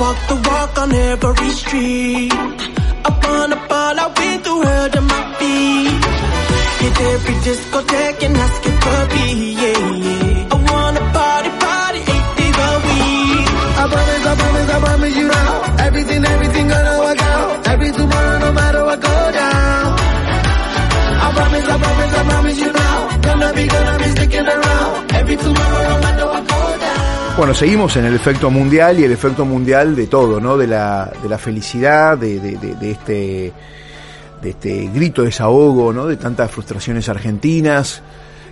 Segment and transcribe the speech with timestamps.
[0.00, 2.32] walk the walk on every street.
[3.08, 6.04] I wanna fall out with the world on my feet.
[6.80, 9.26] Hit every discotheque and ask it for me,
[9.62, 10.54] yeah, yeah.
[10.54, 13.48] I wanna party, party, eight days a week.
[13.80, 15.52] I promise, I promise, I promise you now.
[15.86, 17.68] Everything, everything gonna work out.
[17.72, 19.88] Every tomorrow, no matter what go down.
[21.24, 22.96] I promise, I promise, I promise you now.
[23.26, 25.12] Gonna be, gonna be sticking around.
[25.20, 25.79] Every tomorrow,
[27.40, 30.58] Bueno, seguimos en el efecto mundial y el efecto mundial de todo, ¿no?
[30.58, 33.50] De la, de la felicidad, de, de, este,
[34.42, 36.06] de este grito de desahogo, ¿no?
[36.06, 38.02] De tantas frustraciones argentinas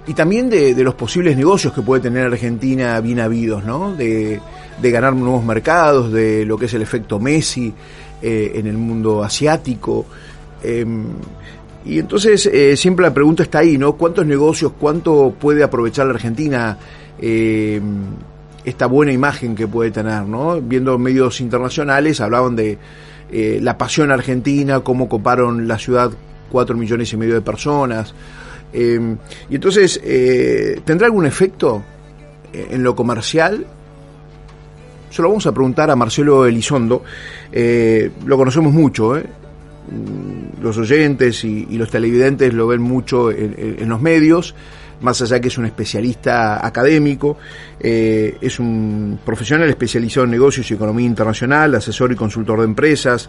[0.06, 3.94] y también de, los posibles negocios que puede tener Argentina bien habidos, ¿no?
[3.94, 4.40] De,
[4.80, 7.70] ganar nuevos mercados, de lo que es el efecto Messi
[8.22, 10.06] eh, en el mundo asiático.
[10.62, 10.86] Eh,
[11.84, 13.98] y entonces eh, siempre la pregunta está ahí, ¿no?
[13.98, 16.78] ¿Cuántos negocios, cuánto puede aprovechar la Argentina?
[17.20, 17.80] Eh,
[18.64, 20.60] esta buena imagen que puede tener, ¿no?
[20.60, 22.78] Viendo medios internacionales, hablaban de
[23.30, 26.10] eh, la pasión argentina, cómo coparon la ciudad
[26.50, 28.14] cuatro millones y medio de personas.
[28.72, 29.16] Eh,
[29.48, 31.82] y entonces, eh, ¿tendrá algún efecto
[32.52, 33.66] en lo comercial?
[35.10, 37.02] Se lo vamos a preguntar a Marcelo Elizondo.
[37.50, 39.24] Eh, lo conocemos mucho, ¿eh?
[40.60, 44.54] los oyentes y, y, los televidentes lo ven mucho en, en los medios
[45.00, 47.36] más allá que es un especialista académico,
[47.78, 53.28] eh, es un profesional especializado en negocios y economía internacional, asesor y consultor de empresas,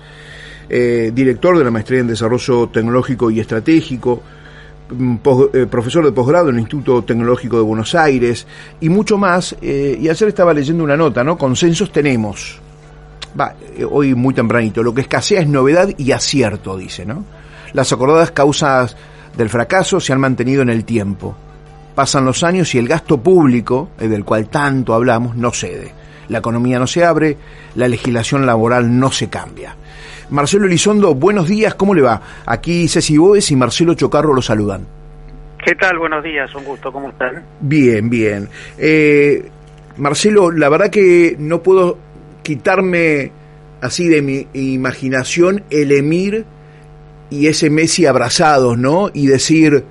[0.70, 4.22] eh, director de la maestría en desarrollo tecnológico y estratégico,
[5.22, 8.48] pos, eh, profesor de posgrado en el Instituto Tecnológico de Buenos Aires
[8.80, 9.56] y mucho más.
[9.62, 11.38] Y ayer estaba leyendo una nota, ¿no?
[11.38, 12.60] Consensos tenemos.
[13.40, 13.54] Va,
[13.92, 14.82] hoy muy tempranito.
[14.82, 17.24] Lo que escasea es novedad y acierto, dice, ¿no?
[17.74, 18.98] Las acordadas causas
[19.38, 21.36] del fracaso se han mantenido en el tiempo
[22.00, 25.92] pasan los años y el gasto público, eh, del cual tanto hablamos, no cede.
[26.30, 27.36] La economía no se abre,
[27.76, 29.76] la legislación laboral no se cambia.
[30.30, 32.22] Marcelo Elizondo, buenos días, ¿cómo le va?
[32.46, 34.88] Aquí Ceci Boes y Marcelo Chocarro lo saludan.
[35.62, 36.00] ¿Qué tal?
[36.00, 37.44] Buenos días, un gusto, ¿cómo están?
[37.60, 38.48] Bien, bien.
[38.78, 39.50] Eh,
[39.98, 41.98] Marcelo, la verdad que no puedo
[42.44, 43.34] quitarme
[43.82, 46.46] así de mi imaginación el Emir
[47.30, 49.12] y ese Messi abrazados, ¿no?
[49.14, 49.84] Y decir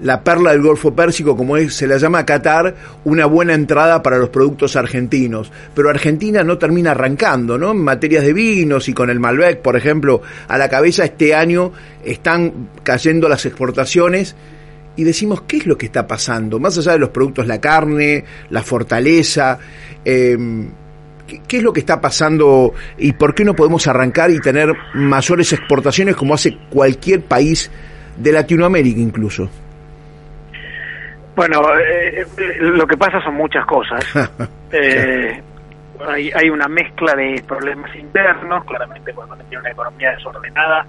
[0.00, 2.74] la perla del Golfo Pérsico, como es, se la llama Qatar,
[3.04, 5.50] una buena entrada para los productos argentinos.
[5.74, 7.72] Pero Argentina no termina arrancando, ¿no?
[7.72, 11.72] En materias de vinos y con el Malbec, por ejemplo, a la cabeza este año
[12.04, 14.36] están cayendo las exportaciones
[14.96, 16.58] y decimos, ¿qué es lo que está pasando?
[16.58, 19.58] Más allá de los productos, la carne, la fortaleza,
[20.04, 20.36] eh,
[21.26, 24.72] ¿qué, ¿qué es lo que está pasando y por qué no podemos arrancar y tener
[24.94, 27.70] mayores exportaciones como hace cualquier país
[28.16, 29.50] de Latinoamérica incluso?
[31.36, 32.26] Bueno, eh,
[32.60, 34.04] lo que pasa son muchas cosas.
[34.72, 35.40] eh,
[36.08, 40.84] hay, hay, una mezcla de problemas internos, claramente cuando tiene una economía desordenada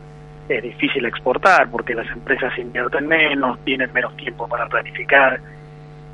[0.49, 5.39] es difícil exportar porque las empresas invierten menos, tienen menos tiempo para planificar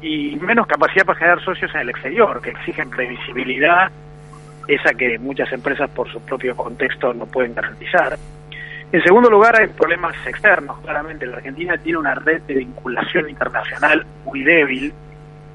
[0.02, 3.90] y menos capacidad para generar socios en el exterior, que exigen previsibilidad,
[4.68, 8.18] esa que muchas empresas por su propio contexto no pueden garantizar.
[8.94, 10.80] En segundo lugar, hay problemas externos.
[10.82, 14.94] Claramente, la Argentina tiene una red de vinculación internacional muy débil.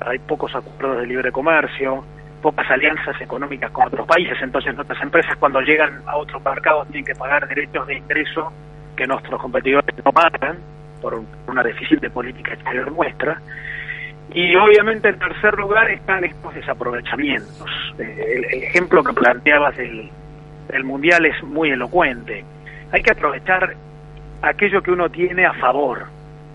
[0.00, 2.04] Hay pocos acuerdos de libre comercio,
[2.42, 4.36] pocas alianzas económicas con otros países.
[4.42, 8.52] Entonces, nuestras empresas, cuando llegan a otros mercados, tienen que pagar derechos de ingreso
[8.96, 10.58] que nuestros competidores no pagan
[11.00, 13.40] por una difícil política exterior nuestra.
[14.34, 17.70] Y obviamente, en tercer lugar, están estos desaprovechamientos.
[17.98, 20.10] El, el ejemplo que planteabas del,
[20.72, 22.44] del Mundial es muy elocuente
[22.92, 23.74] hay que aprovechar
[24.42, 26.06] aquello que uno tiene a favor,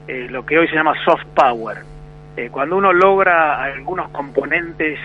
[0.08, 1.78] eh, lo que hoy se llama soft power.
[2.36, 5.00] Eh, cuando uno logra algunos componentes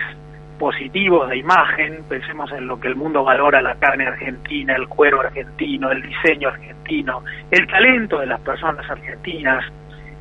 [0.59, 5.21] positivos de imagen, pensemos en lo que el mundo valora, la carne argentina, el cuero
[5.21, 9.65] argentino, el diseño argentino, el talento de las personas argentinas,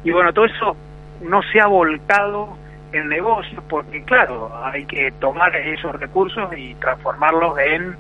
[0.04, 0.78] y bueno, todo eso
[1.22, 2.56] no se ha volcado
[2.92, 7.96] en negocios porque claro, hay que tomar esos recursos y transformarlos en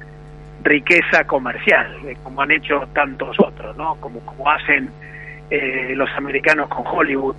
[0.67, 3.95] riqueza comercial, eh, como han hecho tantos otros, ¿no?
[3.95, 4.89] Como, hacen
[5.49, 7.35] eh, los americanos con Hollywood,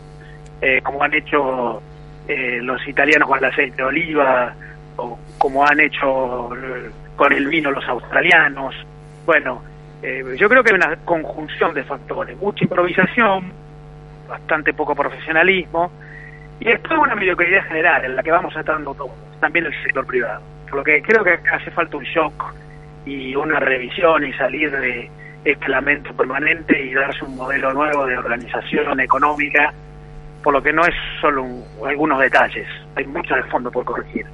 [0.61, 1.83] eh, como han hecho
[2.27, 4.55] eh, los italianos con el aceite de oliva,
[4.97, 6.51] o como han hecho
[7.17, 8.75] con el vino los australianos.
[9.25, 9.63] Bueno,
[10.03, 13.53] yo creo que hay una conjunción de factores, mucha improvisación,
[14.29, 15.91] bastante poco profesionalismo,
[16.61, 20.41] y después una mediocridad general en la que vamos entrando todos, también el sector privado.
[20.69, 22.55] Por lo que creo que hace falta un shock
[23.07, 25.11] y una revisión y salir de
[25.45, 29.73] este lamento permanente y darse un modelo nuevo de organización económica,
[30.43, 34.27] por lo que no es solo un, algunos detalles, hay mucho de fondo por corregir.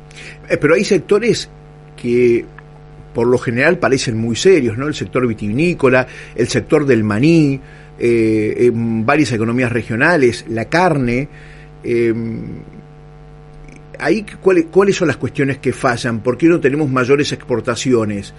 [0.49, 1.51] Eh, pero hay sectores
[1.97, 2.45] que
[3.13, 4.89] por lo general parecen muy serios, ¿no?
[4.89, 7.61] El sector vitivinícola, el sector del maní,
[7.99, 11.29] eh, varias economías regionales, la carne.
[11.85, 12.13] Eh,
[13.99, 16.21] ahí, ¿cuáles, ¿Cuáles son las cuestiones que fallan?
[16.21, 18.35] ¿Por qué no tenemos mayores exportaciones?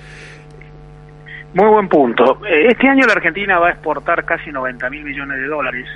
[1.54, 2.46] Muy buen punto.
[2.46, 5.88] Eh, este año la Argentina va a exportar casi 90 mil millones de dólares.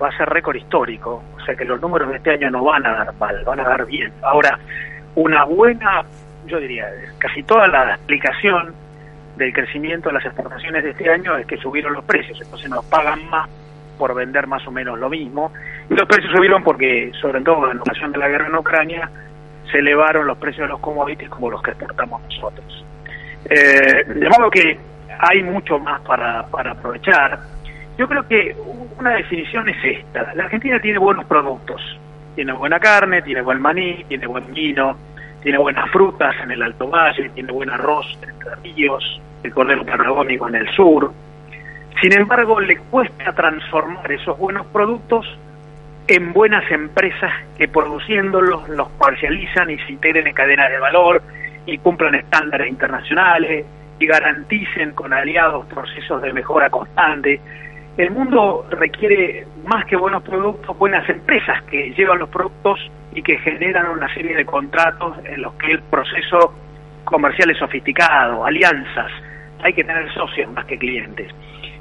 [0.00, 1.22] Va a ser récord histórico.
[1.36, 3.64] O sea que los números de este año no van a dar mal, van a
[3.64, 4.12] dar bien.
[4.22, 4.58] Ahora,
[5.16, 6.04] una buena,
[6.46, 6.86] yo diría,
[7.18, 8.72] casi toda la explicación
[9.36, 12.40] del crecimiento de las exportaciones de este año es que subieron los precios.
[12.40, 13.48] Entonces nos pagan más
[14.00, 15.52] por vender más o menos lo mismo.
[15.90, 19.10] Y los precios subieron porque, sobre todo en ocasión de la guerra en Ucrania,
[19.70, 22.84] se elevaron los precios de los commodities como los que exportamos nosotros.
[23.44, 24.78] Eh, de modo que
[25.18, 27.38] hay mucho más para, para aprovechar.
[27.98, 28.56] Yo creo que
[28.98, 30.32] una definición es esta.
[30.34, 31.82] La Argentina tiene buenos productos.
[32.34, 34.96] Tiene buena carne, tiene buen maní, tiene buen vino,
[35.42, 40.48] tiene buenas frutas en el Alto Valle, tiene buen arroz en Ríos, el cordero patagónico
[40.48, 41.12] en el sur.
[42.00, 45.26] Sin embargo, le cuesta transformar esos buenos productos
[46.08, 51.22] en buenas empresas que produciéndolos los comercializan y se integren en cadenas de valor
[51.66, 53.66] y cumplan estándares internacionales
[53.98, 57.38] y garanticen con aliados procesos de mejora constante.
[57.98, 62.80] El mundo requiere más que buenos productos, buenas empresas que llevan los productos
[63.14, 66.54] y que generan una serie de contratos en los que el proceso
[67.04, 69.12] comercial es sofisticado, alianzas,
[69.62, 71.30] hay que tener socios más que clientes.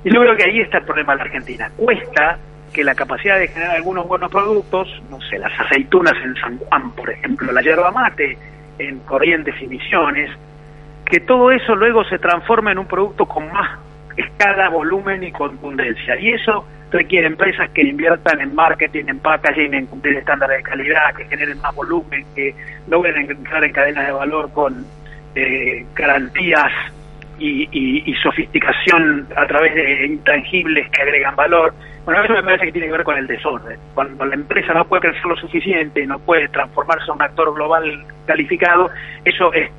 [0.03, 1.71] Y yo creo que ahí está el problema de la Argentina.
[1.75, 2.37] Cuesta
[2.73, 6.91] que la capacidad de generar algunos buenos productos, no sé, las aceitunas en San Juan,
[6.91, 8.37] por ejemplo, la yerba mate
[8.77, 10.29] en Corrientes y Misiones,
[11.05, 13.79] que todo eso luego se transforma en un producto con más
[14.15, 16.19] escala, volumen y contundencia.
[16.19, 21.15] Y eso requiere empresas que inviertan en marketing, en packaging, en cumplir estándares de calidad,
[21.15, 22.53] que generen más volumen, que
[22.87, 24.85] logren entrar en cadenas de valor con
[25.35, 26.71] eh, garantías
[27.39, 31.73] y, sofisticación a través de intangibles que agregan valor.
[32.05, 33.79] Bueno, eso me parece que tiene que ver con el desorden.
[33.93, 38.05] Cuando la empresa no puede crecer lo suficiente, no puede transformarse en un actor global
[38.25, 38.89] calificado,
[39.23, 39.69] eso es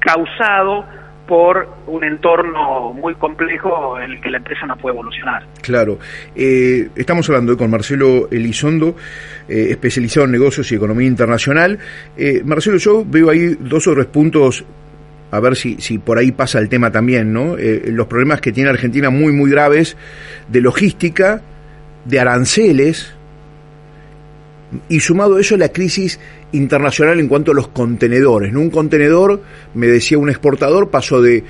[0.00, 0.84] causado
[1.30, 5.44] por un entorno muy complejo en el que la empresa no puede evolucionar.
[5.62, 5.96] Claro.
[6.34, 8.96] Eh, estamos hablando con Marcelo Elizondo,
[9.48, 11.78] eh, especializado en negocios y economía internacional.
[12.16, 14.64] Eh, Marcelo, yo veo ahí dos o tres puntos
[15.30, 17.56] a ver si, si por ahí pasa el tema también, ¿no?
[17.56, 19.96] Eh, los problemas que tiene Argentina muy, muy graves
[20.48, 21.42] de logística,
[22.04, 23.12] de aranceles,
[24.88, 26.18] y sumado a eso la crisis
[26.52, 28.52] internacional en cuanto a los contenedores.
[28.52, 28.60] ¿no?
[28.60, 29.42] Un contenedor,
[29.74, 31.44] me decía un exportador, pasó de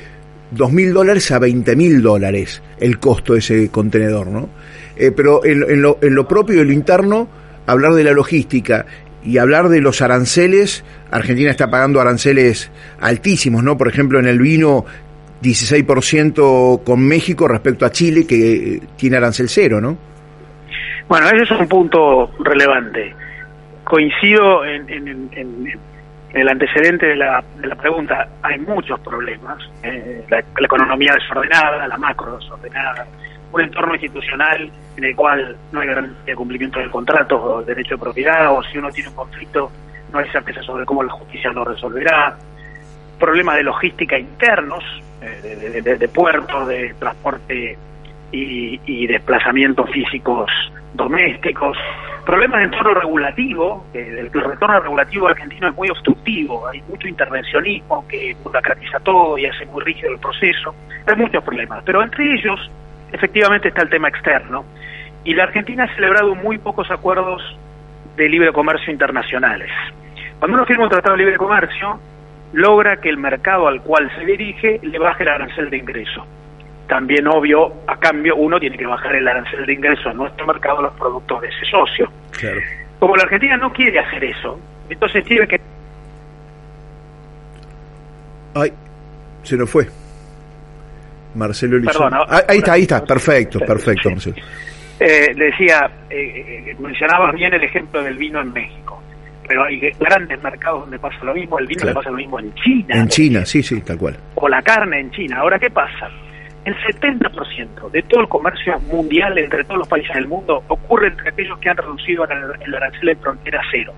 [0.51, 4.27] dos mil dólares a veinte mil dólares el costo de ese contenedor.
[4.29, 4.49] ¿no?
[4.97, 7.29] Eh, pero en, lo propio y lo interno,
[7.67, 8.87] hablar de la logística
[9.25, 12.71] y hablar de los aranceles, Argentina está pagando aranceles
[13.01, 13.77] altísimos, ¿no?
[13.77, 14.85] Por ejemplo, en el vino
[15.43, 19.97] 16% con México respecto a Chile, que tiene arancel cero, ¿no?
[21.09, 23.15] Bueno, ese es un punto relevante.
[23.85, 25.81] Coincido en, en, en,
[26.33, 28.29] el antecedente de la, de la, pregunta.
[28.43, 29.59] Hay muchos problemas.
[29.83, 33.07] Eh, la, la economía desordenada, la macro desordenada,
[33.53, 37.95] un entorno institucional en el cual no hay garantía de cumplimiento del contrato o derecho
[37.95, 39.71] de propiedad, o si uno tiene un conflicto,
[40.13, 42.37] no hay certeza sobre cómo la justicia lo resolverá,
[43.19, 44.85] problemas de logística internos,
[45.23, 47.79] eh, de, de, de, puertos, de transporte
[48.33, 50.51] y, desplazamientos físicos
[50.95, 51.77] domésticos,
[52.25, 58.07] problemas de entorno regulativo, eh, el retorno regulativo argentino es muy obstructivo, hay mucho intervencionismo
[58.09, 60.75] que burocratiza todo y hace muy rígido el proceso,
[61.07, 62.71] hay muchos problemas, pero entre ellos
[63.13, 64.65] efectivamente está el tema externo.
[65.25, 67.43] Y la Argentina ha celebrado muy pocos acuerdos
[68.17, 69.71] de libre comercio internacionales.
[70.39, 72.01] Cuando uno firma un tratado de libre comercio,
[72.53, 76.27] logra que el mercado al cual se dirige le baje el arancel de ingreso.
[76.89, 80.83] También, obvio, a cambio, uno tiene que bajar el arancel de ingreso a nuestro mercado
[80.83, 82.11] los productos de ese socio.
[82.33, 82.61] Claro.
[82.99, 85.61] Como la Argentina no quiere hacer eso, entonces tiene que...
[88.55, 88.73] Ay,
[89.45, 89.87] se nos fue.
[91.35, 94.11] Marcelo Perdón, ah, ahí está, ahí está, perfecto, perfecto, sí.
[94.11, 94.37] Marcelo.
[95.01, 99.03] Eh, le decía, eh, mencionabas bien el ejemplo del vino en México,
[99.49, 101.93] pero hay grandes mercados donde pasa lo mismo, el vino claro.
[101.93, 102.97] le pasa lo mismo en China.
[102.97, 104.17] En China, sí, sí, tal cual.
[104.35, 105.39] O la carne en China.
[105.39, 106.11] Ahora, ¿qué pasa?
[106.67, 111.31] El 70% de todo el comercio mundial entre todos los países del mundo ocurre entre
[111.31, 113.95] aquellos que han reducido el arancel en frontera cero,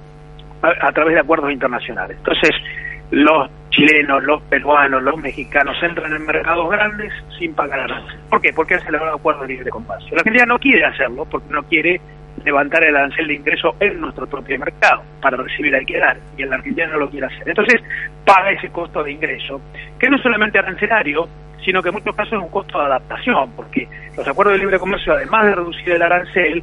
[0.62, 2.16] a, a través de acuerdos internacionales.
[2.18, 2.50] Entonces,
[3.10, 8.20] los chilenos, los peruanos, los mexicanos entran en mercados grandes sin pagar arancel.
[8.30, 8.52] ¿Por qué?
[8.52, 10.10] Porque han celebrado acuerdos de libre comercio.
[10.12, 12.00] La Argentina no quiere hacerlo porque no quiere
[12.44, 16.42] levantar el arancel de ingreso en nuestro propio mercado para recibir al que dar y
[16.42, 17.48] el Argentina no lo quiere hacer.
[17.48, 17.80] Entonces
[18.24, 19.60] paga ese costo de ingreso,
[19.98, 21.28] que no es solamente arancelario,
[21.64, 24.78] sino que en muchos casos es un costo de adaptación, porque los acuerdos de libre
[24.78, 26.62] comercio, además de reducir el arancel,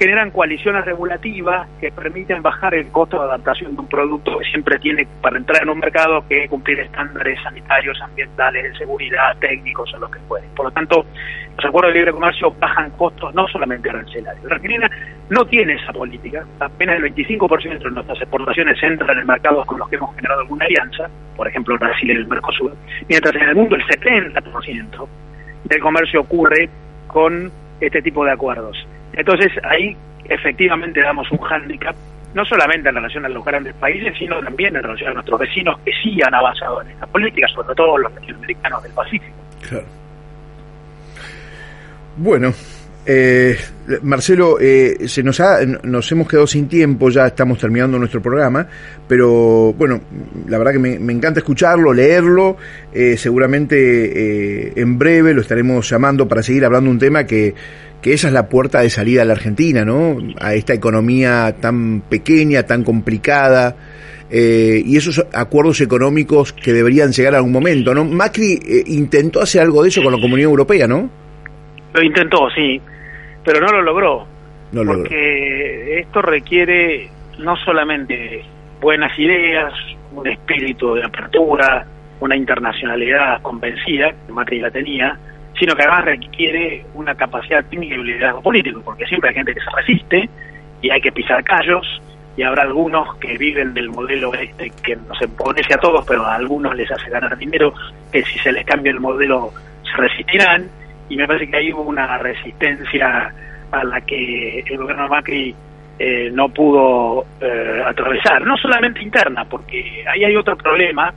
[0.00, 4.78] generan coaliciones regulativas que permiten bajar el costo de adaptación de un producto que siempre
[4.78, 9.98] tiene para entrar en un mercado que cumplir estándares sanitarios, ambientales, de seguridad, técnicos o
[9.98, 10.48] lo que pueden.
[10.56, 11.04] Por lo tanto,
[11.54, 14.42] los acuerdos de libre comercio bajan costos no solamente arancelarios.
[14.44, 14.90] La Argentina
[15.28, 16.46] no tiene esa política.
[16.60, 20.64] Apenas el 25% de nuestras exportaciones entran en mercados con los que hemos generado alguna
[20.64, 22.74] alianza, por ejemplo Brasil y el Mercosur,
[23.06, 25.08] mientras en el mundo el 70%
[25.64, 26.70] del comercio ocurre
[27.06, 27.52] con
[27.82, 28.78] este tipo de acuerdos.
[29.12, 31.94] Entonces ahí efectivamente damos un hándicap,
[32.34, 35.78] no solamente en relación a los grandes países, sino también en relación a nuestros vecinos
[35.84, 39.36] que sí han avanzado en esta política, sobre todo los latinoamericanos del Pacífico.
[39.68, 39.86] Claro.
[42.16, 42.52] Bueno,
[43.06, 43.56] eh,
[44.02, 48.66] Marcelo, eh, se nos, ha, nos hemos quedado sin tiempo, ya estamos terminando nuestro programa,
[49.08, 50.00] pero bueno,
[50.46, 52.56] la verdad que me, encanta escucharlo, leerlo,
[52.92, 57.54] eh, seguramente en breve lo estaremos llamando para seguir hablando un tema que,
[58.02, 60.16] que esa es la puerta de salida a la Argentina, ¿no?
[60.40, 63.76] A esta economía tan pequeña, tan complicada.
[64.30, 68.04] y esos acuerdos económicos que deberían llegar a algún momento, ¿no?
[68.04, 71.10] Macri intentó hacer algo de eso con la Comunidad Europea, ¿no?
[71.92, 72.80] Lo intentó, sí,
[73.44, 74.26] pero no lo logró.
[74.72, 78.44] porque esto requiere no solamente
[78.80, 79.72] buenas ideas,
[80.14, 81.86] un espíritu de apertura,
[82.20, 85.18] una internacionalidad convencida, que Macri la tenía,
[85.60, 89.60] sino que además requiere una capacidad técnica y liderazgo político, porque siempre hay gente que
[89.60, 90.28] se resiste
[90.80, 91.86] y hay que pisar callos,
[92.36, 96.36] y habrá algunos que viven del modelo este que nos empobrece a todos, pero a
[96.36, 97.74] algunos les hace ganar dinero,
[98.10, 99.52] que si se les cambia el modelo
[99.84, 100.66] se resistirán,
[101.10, 103.34] y me parece que hubo una resistencia
[103.70, 105.54] a la que el gobierno Macri
[105.98, 111.12] eh, no pudo eh, atravesar, no solamente interna, porque ahí hay otro problema.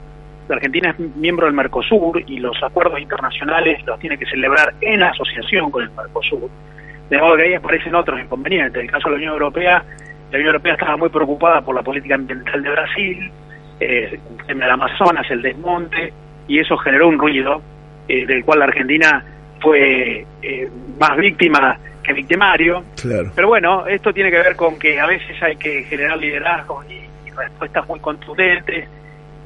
[0.48, 5.02] La Argentina es miembro del Mercosur y los acuerdos internacionales los tiene que celebrar en
[5.02, 6.50] asociación con el Mercosur.
[7.08, 8.74] De modo que ahí aparecen otros inconvenientes.
[8.76, 9.84] En el caso de la Unión Europea,
[10.30, 13.30] la Unión Europea estaba muy preocupada por la política ambiental de Brasil,
[13.80, 16.12] eh, en el Amazonas, el desmonte,
[16.46, 17.62] y eso generó un ruido
[18.08, 19.24] eh, del cual la Argentina
[19.60, 22.84] fue eh, más víctima que victimario.
[23.34, 27.02] Pero bueno, esto tiene que ver con que a veces hay que generar liderazgo y,
[27.34, 28.88] respuestas muy contundentes.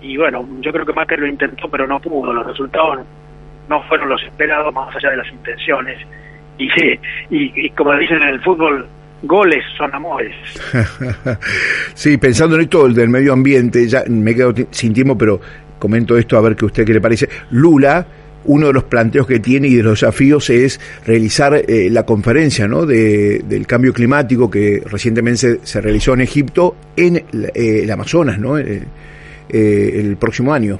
[0.02, 2.32] Y bueno, yo creo que Macri lo intentó, pero no pudo.
[2.32, 3.00] Los resultados
[3.68, 5.98] no fueron los esperados, más allá de las intenciones.
[6.58, 6.98] Y sí,
[7.30, 8.86] y, como dicen en el fútbol,
[9.22, 10.34] goles son amores.
[11.94, 15.40] sí, pensando en esto del medio ambiente, ya me quedo sin tiempo, pero
[15.78, 17.28] comento esto a ver qué usted qué le parece.
[17.50, 18.06] Lula
[18.44, 22.66] uno de los planteos que tiene y de los desafíos es realizar eh, la conferencia
[22.66, 22.86] ¿no?
[22.86, 28.58] de, del cambio climático que recientemente se, realizó en Egipto en eh, el Amazonas ¿no?
[28.58, 28.82] Eh,
[29.48, 30.78] el próximo año.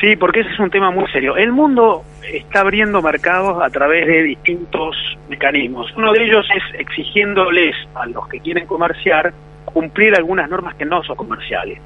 [0.00, 1.36] Sí, porque ese es un tema muy serio.
[1.36, 4.96] El mundo está abriendo mercados a través de distintos
[5.28, 5.92] mecanismos.
[5.96, 9.32] Uno de ellos es exigiéndoles a los que quieren comerciar
[9.64, 11.78] cumplir algunas normas que no son comerciales.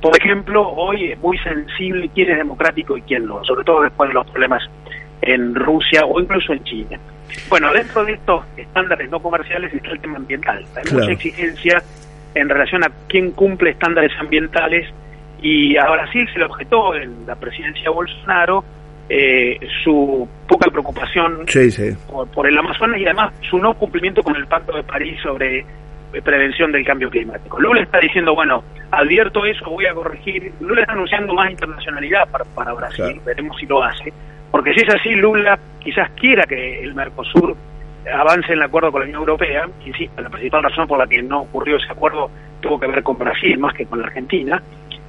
[0.00, 4.08] Por ejemplo, hoy es muy sensible quién es democrático y quién no, sobre todo después
[4.08, 4.62] de los problemas
[5.22, 6.98] en Rusia o incluso en China.
[7.48, 10.64] Bueno, dentro de estos estándares no comerciales está el tema ambiental.
[10.76, 11.82] Hay mucha exigencia
[12.34, 14.88] en relación a quién cumple estándares ambientales
[15.42, 18.64] y a Brasil se le objetó en la presidencia de Bolsonaro
[19.08, 21.44] eh, su poca preocupación
[22.10, 25.66] Por, por, el Amazonas y además su no cumplimiento con el Pacto de París sobre
[26.20, 27.58] prevención del cambio climático.
[27.60, 30.52] Lula está diciendo, bueno, advierto eso, voy a corregir.
[30.60, 34.12] Lula está anunciando más internacionalidad para, para Brasil, veremos si lo hace.
[34.50, 37.56] Porque si es así, Lula quizás quiera que el Mercosur
[38.12, 39.68] avance en el acuerdo con la Unión Europea.
[39.86, 42.30] Insisto, la principal razón por la que no ocurrió ese acuerdo
[42.60, 44.62] tuvo que ver con Brasil más que con la Argentina.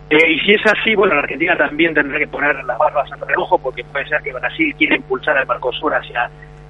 [0.10, 3.28] Eh, y si es así, bueno, la Argentina también tendrá que poner las barbas en
[3.28, 6.30] reojo porque puede ser que Brasil quiera impulsar al Mercosur hacia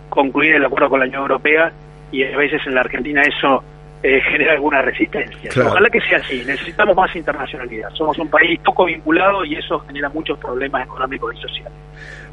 [0.09, 1.71] concluir el acuerdo con la Unión Europea
[2.11, 3.63] y a veces en la Argentina eso
[4.03, 5.49] eh, genera alguna resistencia.
[5.65, 7.89] Ojalá que sea así, necesitamos más internacionalidad.
[7.93, 11.73] Somos un país poco vinculado y eso genera muchos problemas económicos y sociales.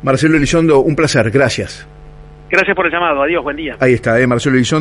[0.03, 1.89] Marcelo Elizondo, un placer, gracias.
[2.51, 3.77] Gracias por el llamado, adiós, buen día.
[3.79, 4.79] Ahí está, eh, Marcelo Elizondo.